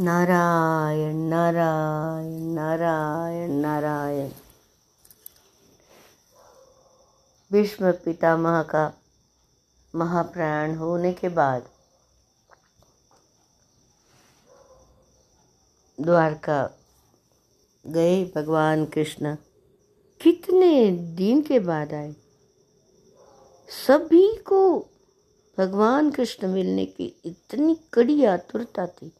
नारायण 0.00 1.16
नारायण 1.16 2.42
नारायण 2.42 3.50
नारायण। 3.50 4.30
भीष्म 7.52 7.92
पितामह 7.92 8.62
का 8.62 8.92
महाप्रयाण 9.94 10.76
होने 10.76 11.12
के 11.12 11.28
बाद 11.28 11.68
द्वारका 16.00 16.70
गए 17.86 18.24
भगवान 18.36 18.84
कृष्ण। 18.84 19.36
कितने 20.20 20.90
दिन 20.90 21.42
के 21.42 21.58
बाद 21.58 21.94
आए? 21.94 22.14
सभी 23.86 24.36
को 24.36 24.78
भगवान 25.58 26.10
कृष्ण 26.10 26.48
मिलने 26.48 26.86
की 26.86 27.20
इतनी 27.24 27.80
कड़ी 27.92 28.24
आतुरता 28.24 28.86
थी। 28.86 29.12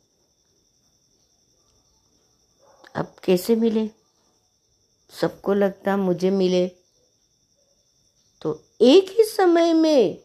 अब 2.98 3.16
कैसे 3.24 3.56
मिले? 3.56 3.90
सबको 5.20 5.54
लगता 5.54 5.96
मुझे 5.96 6.30
मिले। 6.30 6.68
तो 8.42 8.64
एक 8.80 9.06
ही 9.08 9.24
समय 9.24 9.72
में 9.72 10.24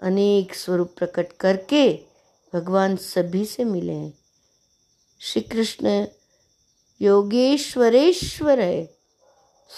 अनेक 0.00 0.54
स्वरूप 0.54 0.94
प्रकट 0.96 1.32
करके 1.32 2.06
भगवान 2.54 2.96
सभी 2.96 3.44
से 3.44 3.64
मिले 3.64 3.92
हैं। 3.92 4.18
श्री 5.20 5.42
कृष्ण 5.42 6.06
योगेश्वरेश्वर 7.00 8.60
है। 8.60 8.98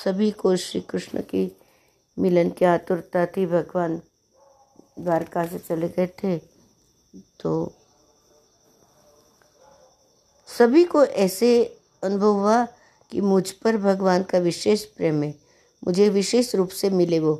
सभी 0.04 0.30
को 0.30 0.56
श्री 0.56 0.80
कृष्ण 0.80 1.22
की 1.22 1.56
मिलन 2.18 2.50
की 2.50 2.64
आतुरता 2.64 3.26
थी। 3.26 3.46
भगवान 3.46 4.02
द्वारका 4.98 5.46
से 5.46 5.58
चले 5.58 5.88
गए 5.88 6.06
थे। 6.06 6.38
तो 7.40 7.74
सभी 10.58 10.84
को 10.84 11.04
ऐसे 11.04 11.76
अनुभव 12.02 12.32
हुआ 12.32 12.66
कि 13.10 13.20
मुझ 13.20 13.50
पर 13.50 13.76
भगवान 13.76 14.22
का 14.22 14.38
विशेष 14.38 14.84
प्रेम 14.84 15.22
है। 15.22 15.34
मुझे 15.86 16.08
विशेष 16.08 16.54
रूप 16.54 16.68
से 16.68 16.90
मिले 16.90 17.18
वो। 17.18 17.34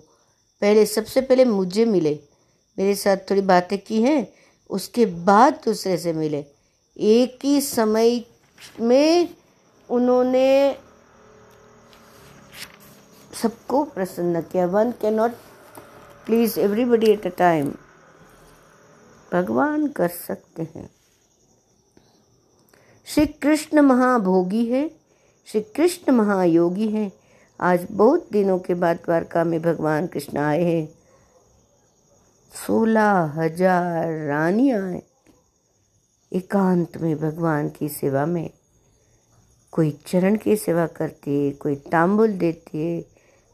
पहले, 0.60 0.86
सबसे 0.86 1.20
पहले 1.20 1.44
मुझे 1.44 1.84
मिले। 1.84 2.20
मेरे 2.78 2.94
साथ 2.94 3.16
थोड़ी 3.16 3.40
बातें 3.40 3.78
की 3.78 4.02
हैं, 4.02 4.32
उसके 4.70 5.06
बाद 5.06 5.60
दूसरे 5.64 5.96
से 5.98 6.12
मिले। 6.12 6.44
एक 6.98 7.38
ही 7.44 7.60
समय 7.60 8.24
में 8.80 9.36
उन्होंने 9.90 10.76
सबको 13.42 13.84
प्रसन्न 13.84 14.40
किया। 14.40 14.66
One 14.66 14.92
can 14.92 15.14
not 15.14 15.32
please 16.26 16.60
everybody 16.60 17.06
at 17.06 17.26
a 17.26 17.30
time 17.30 17.74
भगवान 19.32 19.88
कर 19.88 20.08
सकते 20.08 20.62
हैं। 20.62 20.99
श्री 23.10 23.26
कृष्ण 23.42 23.80
महाभोगी 23.80 24.64
है 24.66 24.88
श्री 25.48 25.60
कृष्ण 25.76 26.12
महायोगी 26.12 26.86
है। 26.88 27.10
आज 27.60 27.86
बहुत 27.90 28.28
दिनों 28.32 28.58
के 28.58 28.74
बाद 28.74 28.96
द्वारका 28.96 29.42
में 29.44 29.60
भगवान 29.62 30.06
कृष्ण 30.06 30.38
आए 30.38 30.62
हैं। 30.64 30.86
सोलह 32.52 33.32
हज़ार 33.36 34.12
रानियाँ 34.28 34.82
हैं। 34.82 35.02
एकांत 36.32 36.96
में 36.96 37.16
भगवान 37.16 37.68
की 37.68 37.88
सेवा 37.88 38.24
में 38.26 38.50
कोई 39.72 39.90
चरण 40.06 40.36
की 40.36 40.56
सेवा 40.56 40.86
करती 40.86 41.44
है, 41.44 41.50
कोई 41.52 41.74
तांबुल 41.90 42.38
देती 42.38 42.86
है, 42.86 43.04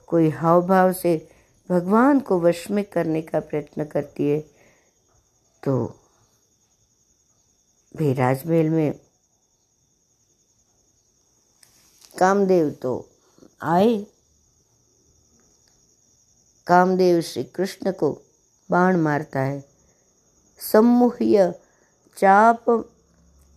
कोई 0.08 0.28
हाव 0.32 0.66
भाव 0.66 0.92
से 0.92 1.16
भगवान 1.68 2.20
को 2.20 2.40
वश 2.40 2.70
में 2.70 2.84
करने 2.84 3.22
का 3.22 3.40
प्रयत्न 3.40 3.84
करती 3.86 4.28
है। 4.28 4.38
तो 5.62 5.78
भी 7.94 8.12
राजमहल 8.12 8.70
में 8.70 9.05
कामदेव 12.18 12.70
तो 12.70 13.08
आए। 13.62 14.06
कामदेव 16.66 17.20
श्री 17.20 17.44
कृष्ण 17.44 17.92
को 17.92 18.22
बाण 18.70 18.96
मारता 18.96 19.40
है। 19.40 19.64
सम्मुह्य 20.72 21.54
चाप 22.16 22.88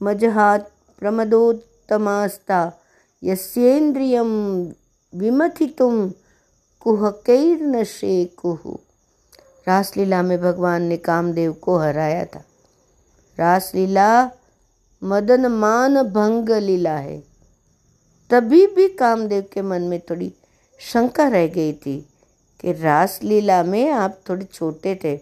मजहात 0.03 0.71
प्रमदोत्तमास्ता 0.99 2.71
यस्येन्द्रियम 3.23 4.29
विमथितुम 5.15 6.13
कुहकैर्न 6.79 7.83
कुहु 8.25 8.77
रासलीला 9.67 10.21
में 10.21 10.41
भगवान 10.41 10.81
ने 10.81 10.97
कामदेव 10.97 11.53
को 11.53 11.77
हराया 11.77 12.25
था। 12.25 12.43
रासलीला 13.39 14.31
मदन 15.03 15.45
मान 15.45 16.03
भंग 16.03 16.49
लीला 16.49 16.97
है। 16.97 17.28
तभी 18.29 18.65
भी 18.67 18.87
कामदेव 18.89 19.45
के 19.53 19.61
मन 19.61 19.81
में 19.81 19.99
थोड़ी 19.99 20.31
शंका 20.79 21.27
रह 21.27 21.47
गई 21.47 21.73
थी 21.73 21.99
कि 22.59 22.71
रासलीला 22.73 23.63
में 23.63 23.89
आप 23.89 24.19
थोड़े 24.29 24.45
छोटे 24.45 24.95
थे। 24.95 25.15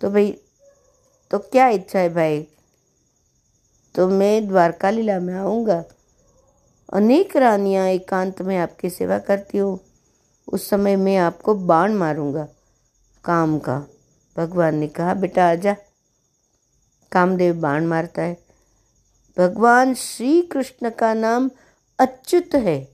तो 0.00 0.10
भाई 0.10 0.30
तो 1.30 1.38
क्या 1.38 1.68
इच्छा 1.68 1.98
है 1.98 2.14
भाई? 2.14 2.46
तो 3.94 4.08
मैं 4.08 4.48
द्वारका 4.48 4.90
लीला 4.90 5.18
में 5.20 5.34
आऊँगा। 5.34 5.84
अनेक 6.92 7.36
रानियाँ 7.36 7.86
एकांत 7.88 8.42
में 8.42 8.56
आपकी 8.58 8.90
सेवा 8.90 9.18
करती 9.18 9.58
हूँ। 9.58 9.78
उस 10.48 10.68
समय 10.68 10.96
मैं 10.96 11.16
आपको 11.16 11.54
बाण 11.54 11.94
मारूँगा, 11.94 12.46
काम 13.24 13.58
का। 13.58 13.78
भगवान 14.36 14.74
ने 14.74 14.88
कहा, 14.88 15.14
बेटा 15.14 15.48
आजा 15.50 15.76
कामदेव 17.12 17.60
बाण 17.60 17.86
मारता 17.86 18.22
है। 18.22 18.36
भगवान 19.36 19.94
श्री 19.94 20.42
कृष्ण 20.42 20.90
का 20.90 21.14
नाम 21.14 21.50
अच्युत 22.00 22.54
है। 22.54 22.88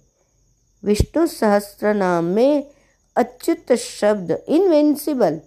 विष्णु 0.84 1.26
सहस्त्र 1.26 1.94
नाम 1.94 2.24
में 2.24 2.70
अच्युत 3.16 3.72
शब्द 3.72 4.30
इनवेंसिबल 4.48 5.40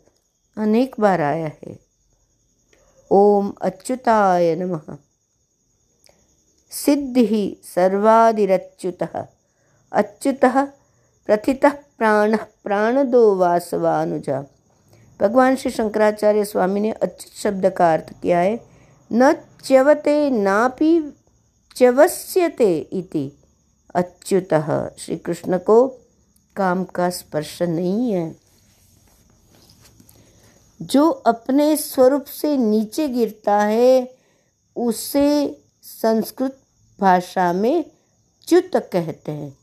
अनेक 0.58 0.96
बार 1.00 1.22
आया 1.22 1.52
है। 1.64 1.80
ओम 3.12 3.54
अच्युताय 3.62 4.56
नमः। 4.56 4.98
सिद्धि 6.72 7.58
सर्वादिच्युत 7.64 9.04
अच्युत 9.92 10.40
प्रथित 11.28 11.66
प्राण 11.66 12.38
प्राणदो 12.64 13.36
वासवानुजा। 13.36 14.42
भगवान 15.20 15.56
श्री 15.56 15.72
शंकराचार्य 15.72 16.46
स्वामी 16.46 16.80
ने 16.80 16.92
अच्युत 16.92 17.34
शब्द 17.34 17.70
का 17.70 17.94
अर्थ 17.94 18.14
किया 18.22 18.40
है, 18.40 18.60
न 19.12 19.34
च्यवते 19.64 20.30
नापि 20.30 21.14
च्यवस्यते 21.76 22.78
इति। 22.94 23.36
अच्युत 23.96 24.54
श्री 25.00 25.18
कृष्ण 25.18 25.58
को 25.58 25.88
काम 26.56 26.84
का 26.84 27.10
स्पर्श 27.10 27.62
नहीं 27.62 28.12
है। 28.12 28.36
जो 30.82 31.10
अपने 31.10 31.78
स्वरूप 31.78 32.26
से 32.26 32.58
नीचे 32.58 33.08
गिरता 33.08 33.60
है, 33.60 34.16
उसे 34.76 35.62
संस्कृत 35.84 36.58
भाषा 37.00 37.54
में 37.54 37.86
च्युत 38.48 38.72
कहते 38.76 39.32
हैं। 39.32 39.58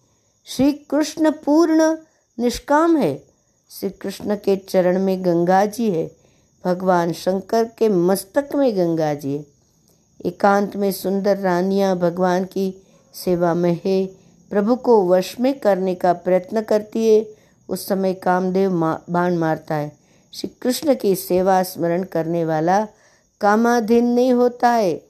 श्री 0.45 0.73
कृष्ण 0.73 1.31
पूर्ण 1.31 1.97
निष्काम 2.39 2.97
है। 2.97 3.27
श्री 3.71 3.91
कृष्ण 3.91 4.37
के 4.37 4.57
चरण 4.57 5.03
में 5.03 5.25
गंगा 5.25 5.67
जी 5.67 5.91
है। 5.91 6.17
भगवान 6.65 7.13
शंकर 7.13 7.65
के 7.65 7.89
मस्तक 7.89 8.49
में 8.55 8.77
गंगा 8.77 9.15
जी 9.15 9.37
है। 9.37 9.47
एकांत 10.27 10.77
में 10.77 10.93
सुंदर 10.93 11.39
रानियाँ 11.39 11.99
भगवान 11.99 12.45
की 12.45 12.86
सेवा 13.25 13.55
में 13.55 13.81
है। 13.85 14.07
प्रभु 14.51 14.77
को 14.77 15.09
वश 15.09 15.41
में 15.41 15.59
करने 15.59 15.95
का 15.95 16.13
प्रयत्न 16.13 16.61
करती 16.61 17.15
है। 17.15 17.27
उस 17.69 17.87
समय 17.89 18.15
कामदेव 18.15 18.71
मा, 18.73 19.01
बाण 19.11 19.37
मारता 19.37 19.75
है। 19.75 19.97
श्री 20.33 20.51
कृष्ण 20.63 20.95
की 20.95 21.17
सेवा 21.17 21.63
स्मरण 21.63 22.03
करने 22.03 22.45
वाला 22.45 22.87
कामाधीन 23.41 24.07
नहीं 24.07 24.33
होता 24.33 24.69
है। 24.69 25.03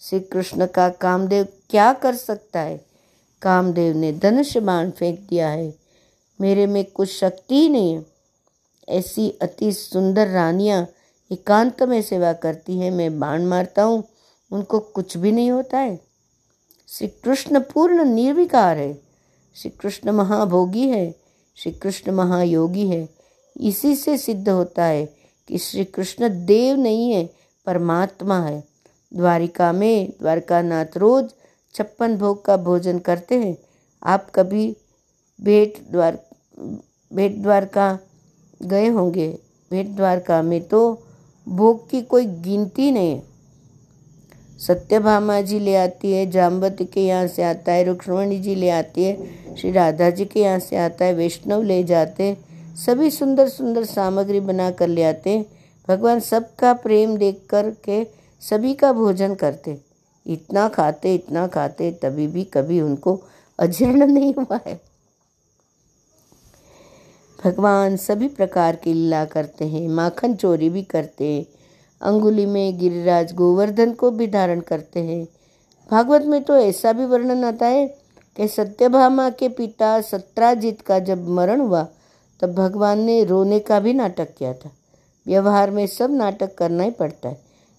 श्री 0.00 0.20
कृष्ण 0.20 0.66
का 0.66 0.88
कामदेव 0.88 1.46
क्या 1.70 1.92
कर 1.92 2.14
सकता 2.14 2.60
है? 2.60 2.84
कामदेव 3.42 3.96
ने 3.96 4.12
धनुष 4.12 4.56
बाण 4.56 4.90
फेंक 4.90 5.20
दिया 5.30 5.48
है। 5.48 5.74
मेरे 6.40 6.66
में 6.66 6.84
कुछ 6.84 7.18
शक्ति 7.18 7.54
ही 7.54 7.68
नहीं 7.68 7.94
है। 7.94 8.06
ऐसी 8.88 9.38
अति 9.42 9.72
सुंदर 9.72 10.28
रानियाँ 10.28 10.88
एकांत 11.32 11.82
में 11.82 12.02
सेवा 12.02 12.32
करती 12.32 12.78
हैं। 12.78 12.90
मैं 12.90 13.18
बाण 13.18 13.44
मारता 13.44 13.82
हूँ। 13.82 14.04
उनको 14.52 14.78
कुछ 14.78 15.16
भी 15.16 15.32
नहीं 15.32 15.50
होता 15.50 15.78
है। 15.78 16.13
श्री 16.98 17.08
कृष्ण 17.08 17.60
पूर्ण 17.60 18.04
निर्विकार 18.04 18.78
है। 18.78 19.02
श्री 19.54 19.70
कृष्ण 19.70 20.10
महाभोगी 20.10 20.88
है 20.88 21.14
श्री 21.56 21.72
कृष्ण 21.72 22.12
महायोगी 22.12 22.86
है। 22.88 23.08
इसी 23.60 23.96
से 23.96 24.18
सिद्ध 24.18 24.48
होता 24.48 24.84
है 24.84 25.06
कि 25.48 25.58
श्री 25.58 25.84
कृष्ण 25.84 26.28
देव 26.46 26.76
नहीं 26.76 27.10
है, 27.12 27.24
परमात्मा 27.66 28.40
है। 28.40 28.64
द्वारिका 29.14 29.72
में 29.72 30.12
द्वारकानाथ 30.20 30.96
रोज 30.96 31.30
छप्पन 31.74 32.16
भोग 32.16 32.44
का 32.44 32.56
भोजन 32.56 32.98
करते 32.98 33.34
हैं। 33.34 33.56
आप 34.02 34.30
कभी 34.34 34.76
भेंट 35.40 35.90
द्वार, 35.90 36.18
भेंट 37.14 37.42
द्वारका 37.42 37.98
गए 38.62 38.88
होंगे? 38.88 39.38
भेंट 39.70 39.88
द्वारका 39.88 40.42
में 40.42 40.60
तो 40.68 41.02
भोग 41.48 41.90
की 41.90 42.02
कोई 42.02 42.26
गिनती 42.26 42.90
नहीं 42.90 43.10
है। 43.10 43.33
सत्यभामा 44.58 45.40
जी 45.40 45.58
ले 45.60 45.74
आती 45.76 46.12
है, 46.12 46.30
जाम्बत 46.30 46.76
के 46.92 47.06
यहाँ 47.06 47.26
से 47.26 47.42
आता 47.42 47.72
है 47.72 47.84
रुक्मणी 47.84 48.38
जी 48.40 48.54
ले 48.54 48.68
आती 48.70 49.04
है, 49.04 49.56
श्री 49.56 49.70
राधा 49.72 50.10
जी 50.10 50.24
के 50.24 50.40
यहाँ 50.40 50.58
से 50.58 50.76
आता 50.76 51.04
है, 51.04 51.14
वैष्णव 51.14 51.62
ले 51.62 51.82
जाते 51.84 52.36
सभी 52.76 53.10
सुंदर 53.10 53.48
सुंदर 53.48 53.84
सामग्री 53.84 54.40
बना 54.42 54.70
कर 54.70 54.88
ले 54.88 55.02
आते 55.04 55.44
भगवान 55.88 56.20
सबका 56.20 56.72
प्रेम 56.74 57.16
देख 57.16 57.42
कर 57.50 57.70
के 57.84 58.02
सभी 58.42 58.72
का 58.74 58.92
भोजन 58.92 59.34
करते 59.34 59.76
इतना 60.26 60.68
खाते 60.68 61.14
इतना 61.14 61.46
खाते, 61.46 61.90
तभी 61.92 62.26
भी 62.26 62.44
कभी 62.44 62.80
उनको 62.80 63.20
अजीर्ण 63.58 64.06
नहीं 64.06 64.32
हुआ 64.34 64.58
है। 64.66 64.80
भगवान 67.38 67.96
सभी 67.96 68.28
प्रकार 68.28 68.76
की 68.76 68.92
लीला 68.92 69.24
करते 69.26 69.64
हैं, 69.64 69.88
माखन 69.88 70.34
चोरी 70.34 70.68
भी 70.70 70.82
करते 70.84 71.24
हैं 71.24 71.44
अंगुली 72.00 72.46
में 72.46 72.78
गिरिराज 72.78 73.32
गोवर्धन 73.34 73.92
को 73.92 74.10
भी 74.10 74.26
धारण 74.26 74.60
करते 74.60 75.00
हैं। 75.00 75.24
भागवत 75.90 76.22
में 76.22 76.42
तो 76.44 76.56
ऐसा 76.56 76.92
भी 76.92 77.04
वर्णन 77.04 77.44
आता 77.44 77.66
है 77.66 77.86
कि 78.36 78.48
सत्यभामा 78.48 79.28
के 79.30 79.48
पिता 79.48 80.00
सत्राजित 80.00 80.80
का 80.80 80.98
जब 81.00 81.28
मरण 81.30 81.60
हुआ, 81.60 81.86
तब 82.40 82.54
भगवान 82.54 83.00
ने 83.00 83.22
रोने 83.24 83.58
का 83.60 83.80
भी 83.80 83.92
नाटक 83.94 84.34
किया 84.38 84.52
था। 84.54 84.70
व्यवहार 85.26 85.70
में 85.70 85.86
सब 85.86 86.10
नाटक 86.10 86.54
करना 86.54 86.82
ही 86.82 86.90
पड़ता 86.90 87.28
है। 87.28 87.38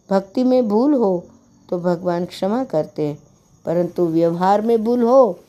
भक्ति 0.10 0.44
में 0.44 0.68
भूल 0.68 0.94
हो 0.94 1.26
तो 1.70 1.80
भगवान 1.80 2.26
क्षमा 2.26 2.64
करते 2.64 3.08
हैं, 3.08 3.18
परंतु 3.66 4.06
व्यवहार 4.06 4.62
में 4.62 4.84
भूल 4.84 5.04
हो 5.04 5.40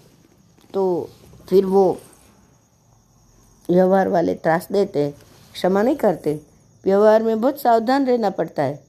तो 0.75 1.09
फिर 1.49 1.67
वो 1.67 1.97
व्यवहार 3.69 4.09
वाले 4.09 4.35
त्रास 4.35 4.69
देते 4.73 5.11
क्षमा 5.55 5.83
नहीं 5.83 5.97
करते। 5.97 6.41
व्यवहार 6.87 7.23
में 7.23 7.41
बहुत 7.41 7.61
सावधान 7.61 8.06
रहना 8.06 8.31
पड़ता 8.31 8.62
है। 8.62 8.85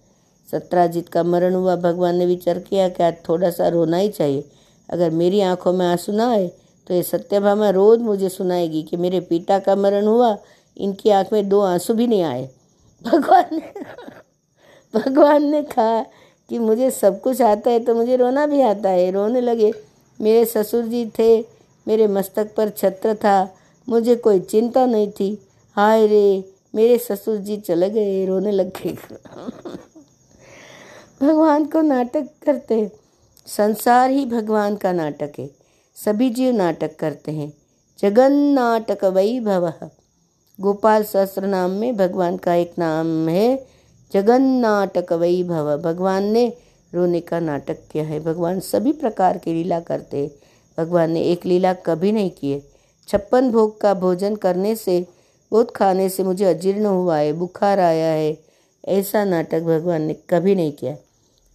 सत्राजित 0.50 1.10
का 1.10 1.24
मरण 1.24 1.54
हुआ, 1.54 1.76
भगवान 1.76 2.16
ने 2.16 2.26
विचार 2.26 2.60
किया 2.60 2.88
कि 2.90 3.04
आज 3.04 3.16
थोड़ा 3.30 3.50
सा 3.50 3.68
रोना 3.68 3.98
ही 3.98 4.10
चाहिए। 4.10 4.44
अगर 4.90 5.10
मेरी 5.12 5.42
आँखों 5.42 5.74
में 5.74 5.86
आँसू 5.86 6.12
ना 6.12 6.30
आए 6.32 6.48
तो 6.88 6.94
ये 6.94 7.02
सत्यभामा 7.04 7.70
रोज 7.70 8.02
मुझे 8.02 8.30
सुनाएगी 8.30 8.84
कि 8.84 8.98
मेरे 8.98 9.20
पिता 9.22 9.58
का 9.60 9.76
मरण 9.76 10.06
हुआ, 10.06 10.38
इनकी 10.78 11.10
आँख 11.10 11.34
में 11.34 11.48
दो 11.50 11.62
आँसू 11.62 11.94
भी 11.94 12.08
नहीं 12.08 12.22
आए। 12.22 12.50
भगवान 13.02 13.50
ने 13.52 13.72
भगवान 14.94 15.44
ने 15.44 15.62
कहा 15.64 16.02
कि 16.50 16.60
मुझे 16.60 16.92
सब 16.92 17.20
कुछ 17.22 17.42
आता 17.42 17.70
है 17.70 17.80
तो 17.80 17.96
मुझे 17.96 18.16
रोना 18.16 18.46
भी 18.48 18.62
आता 18.62 18.90
है। 18.90 19.10
रोने 19.12 19.42
लगे, 19.42 19.72
मेरे 20.20 20.46
ससुर 20.46 20.86
जी 20.86 21.06
थे, 21.20 21.40
मेरे 21.88 22.08
मस्तक 22.08 22.54
पर 22.56 22.70
छत्र 22.70 23.16
था, 23.16 23.50
मुझे 23.88 24.16
कोई 24.16 24.40
चिंता 24.42 24.86
नहीं 24.86 25.12
थी। 25.12 25.38
हाय 25.78 26.06
रे 26.08 26.44
मेरे 26.76 26.98
ससुर 26.98 27.38
जी 27.38 27.58
चले 27.58 27.90
गए, 27.90 28.26
रोने 28.26 28.52
लग 28.52 28.72
गए। 28.84 28.98
भगवान 31.22 31.66
को 31.66 31.82
नाटक 31.82 32.30
करते 32.46 32.92
संसार 33.46 34.10
ही 34.10 34.26
भगवान 34.26 34.76
का 34.76 34.92
नाटक 34.92 35.32
है। 35.40 35.50
सभी 36.06 36.30
जीव 36.30 36.54
नाटक 36.56 36.96
करते 36.96 37.32
हैं। 37.32 37.54
जगन 38.00 38.32
नाटक 38.32 39.06
वही 39.06 39.40
भव। 39.40 39.74
गोपाल 40.62 41.04
सहस्त्र 41.04 41.48
नाम 41.48 41.72
में 41.72 41.98
भगवान 41.98 42.38
का 42.38 42.54
एक 42.56 42.74
नाम 42.80 43.30
है। 43.30 43.68
जगन 44.14 44.42
नाटक 44.42 45.14
वही 45.14 45.44
भव। 45.44 45.78
भगवान 45.78 46.24
ने 46.24 46.54
रोने 46.94 47.20
का 47.20 47.40
नाटक 47.40 47.78
किया 47.92 48.04
है। 48.04 48.20
भगवान 48.20 48.60
सभी 48.60 48.92
प्रकार 48.92 49.38
की 49.38 49.54
लीला 49.54 49.80
करते 49.80 50.18
हैं। 50.18 50.32
भगवान 50.78 51.12
ने 51.12 51.22
एक 51.22 51.46
लीला 51.46 51.74
कभी 51.74 52.12
नहीं 52.12 52.32
की 52.32 52.52
है। 52.52 52.64
छप्पन 53.08 53.52
भोग 53.52 53.82
का 53.82 53.94
भोजन 53.94 54.36
करने 54.36 54.76
से 54.76 55.06
बहुत 55.52 55.72
खाने 55.72 56.10
से 56.10 56.24
मुझे 56.24 56.46
अजीर्ण 56.46 56.86
हुआ 56.86 57.18
है, 57.18 57.34
बुखार 57.34 57.80
आया 57.80 58.12
है। 58.12 58.38
ऐसा 58.88 59.24
नाटक 59.24 59.62
भगवान 59.62 60.02
ने 60.02 60.14
कभी 60.14 60.56
नहीं 60.56 60.72
किया। 60.72 60.98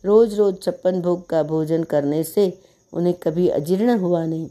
रोज 0.05 0.35
रोज 0.35 0.63
छप्पन 0.63 1.01
भोग 1.01 1.29
का 1.29 1.43
भोजन 1.43 1.85
करने 1.85 2.25
से 2.25 2.59
उन्हें 2.93 3.15
कभी 3.15 3.49
अजीर्ण 3.49 3.99
हुआ 3.99 4.25
नहीं। 4.25 4.49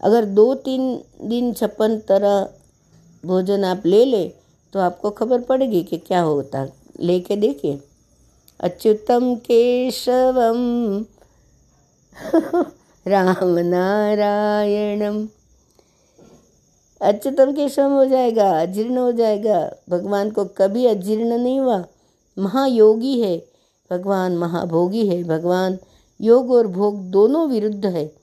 अगर 0.00 0.24
दो 0.24 0.54
तीन 0.54 1.04
दिन 1.22 1.52
छप्पन 1.52 1.98
तरह 1.98 2.48
भोजन 3.26 3.64
आप 3.64 3.82
ले 3.86 4.04
लें 4.04 4.32
तो 4.72 4.80
आपको 4.80 5.10
खबर 5.10 5.40
पड़ेगी 5.40 5.82
कि 5.82 5.96
क्या 5.96 6.20
होता। 6.20 6.66
लेके 7.00 7.36
देखिए। 7.36 7.80
अच्युतम 8.60 9.34
केशवम। 9.34 11.04
राम 13.06 13.58
नारायणम। 13.58 15.28
अच्युतम 17.04 17.52
केशवम 17.52 17.92
हो 17.92 18.04
जाएगा, 18.04 18.60
अजीर्ण 18.60 18.98
हो 18.98 19.12
जाएगा। 19.12 19.76
भगवान 19.90 20.30
को 20.30 20.44
कभी 20.44 20.86
अजीर्ण 20.86 21.38
नहीं 21.38 21.60
हुआ। 21.60 21.84
महायोगी 22.38 23.20
है। 23.20 23.36
भगवान 23.90 24.36
महाभोगी 24.36 25.06
है। 25.08 25.22
भगवान 25.24 25.78
योग 26.20 26.50
और 26.50 26.66
भोग 26.66 27.00
दोनों 27.10 27.48
विरुद्ध 27.48 27.86
है। 27.86 28.14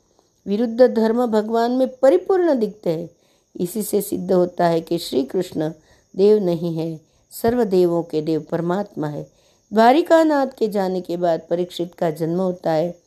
विरुद्ध 0.47 0.81
धर्म 0.81 1.25
भगवान 1.25 1.71
में 1.71 1.87
परिपूर्ण 1.97 2.59
दिखते 2.59 2.89
हैं। 2.89 3.09
इसी 3.55 3.83
से 3.83 4.01
सिद्ध 4.01 4.31
होता 4.31 4.65
है 4.65 4.81
कि 4.81 4.97
श्री 4.97 5.23
कृष्ण 5.23 5.71
देव 6.15 6.43
नहीं 6.43 6.75
है। 6.77 6.99
सर्वदेवों 7.31 8.03
के 8.03 8.21
देव 8.21 8.45
परमात्मा 8.51 9.07
है। 9.07 9.23
द्वारिकानाथ 9.73 10.47
के 10.57 10.67
जाने 10.67 11.01
के 11.01 11.17
बाद 11.17 11.41
परीक्षित 11.49 11.93
का 11.93 12.09
जन्म 12.11 12.39
होता 12.39 12.71
है। 12.71 12.99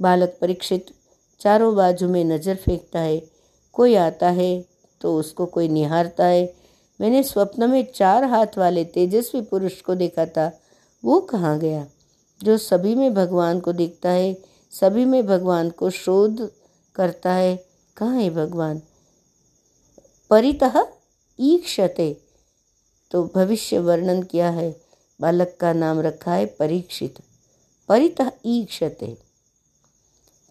बालक 0.00 0.36
परीक्षित 0.40 0.86
चारों 1.40 1.74
बाजू 1.76 2.08
में 2.08 2.24
नज़र 2.24 2.54
फेंकता 2.54 3.00
है। 3.00 3.22
कोई 3.72 3.94
आता 3.94 4.30
है 4.30 4.71
तो 5.02 5.16
उसको 5.16 5.46
कोई 5.46 5.68
निहारता 5.68 6.24
है। 6.24 6.54
मैंने 7.00 7.22
स्वप्न 7.22 7.70
में 7.70 7.92
चार 7.92 8.24
हाथ 8.24 8.58
वाले 8.58 8.84
तेजस्वी 8.84 9.40
पुरुष 9.40 9.80
को 9.80 9.94
देखा 9.94 10.26
था। 10.26 10.60
वो 11.04 11.20
कहाँ 11.20 11.58
गया? 11.58 11.86
जो 12.42 12.58
सभी 12.58 12.94
में 12.94 13.14
भगवान 13.14 13.60
को 13.60 13.72
देखता 13.72 14.10
है, 14.10 14.36
सभी 14.70 15.04
में 15.04 15.26
भगवान 15.26 15.70
को 15.70 15.90
शोध 15.90 16.52
करता 16.94 17.32
है। 17.32 17.66
कहाँ 17.96 18.20
है 18.20 18.30
भगवान? 18.30 18.82
परितः 20.30 20.86
ईक्षते। 21.40 22.16
तो 23.10 23.30
भविष्य 23.34 23.78
वर्णन 23.78 24.22
किया 24.22 24.50
है। 24.50 24.80
बालक 25.20 25.56
का 25.60 25.72
नाम 25.72 26.00
रखा 26.00 26.34
है 26.34 26.46
परीक्षित। 26.46 27.14
परितः 27.88 28.30
ईक्षते। 28.44 29.16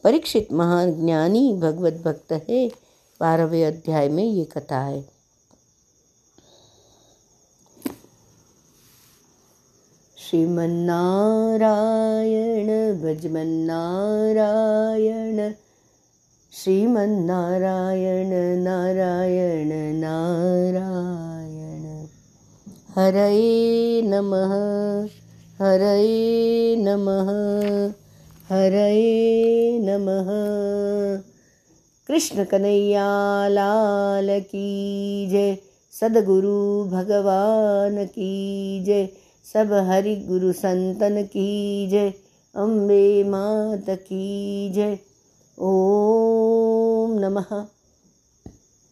परीक्षित 0.04 0.54
महान 0.54 1.06
ज्ञानी 1.06 1.54
भगवत 1.54 1.94
भक्त 1.94 2.32
है। 2.50 2.72
बारहवें 3.22 3.66
अध्याय 3.66 4.10
में 4.10 4.24
ये 4.24 4.46
कथा 4.46 4.82
है। 4.82 5.10
श्रीमन्नारायण 10.18 13.02
भजमन्नारायण 13.02 15.54
श्रीमन्नारायण, 16.52 18.64
नारायण 18.64 19.96
नारायण। 19.96 22.08
हरये 22.96 24.02
नमः 24.02 24.54
हरये 25.62 26.76
नमः 26.76 27.30
हरये 28.50 29.80
नमः। 29.80 30.71
कृष्ण 32.12 32.44
कन्हैया 32.44 33.48
लाल 33.48 34.40
की 34.42 35.28
जय, 35.32 35.58
सदगुरु 36.02 36.84
भगवान 36.84 38.06
की 38.06 38.84
जय, 38.84 39.10
सब 39.54 39.74
हरि 39.74 40.16
गुरु 40.16 40.52
संतन 40.52 41.24
की 41.24 41.88
जय, 41.88 42.14
अम्बे 42.56 43.24
मात 43.24 43.90
की 43.90 44.70
जय। 44.70 45.00
ओम 45.60 47.20
नमः। 47.20 47.66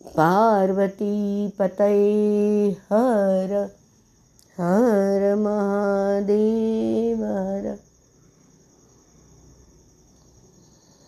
पार्वती 0.05 1.47
पतये 1.47 2.71
हर 2.71 3.69
हर 4.57 5.35
महादेव 5.35 7.17